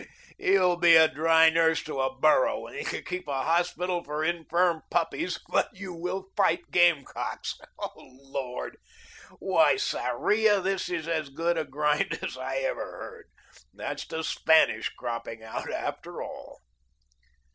[0.39, 5.37] You'll be a dry nurse to a burro, and keep a hospital for infirm puppies,
[5.47, 7.53] but you will fight game cocks.
[7.77, 8.77] Oh, Lord!
[9.37, 13.25] Why, Sarria, this is as good a grind as I ever heard.
[13.75, 16.61] There's the Spanish cropping out, after all."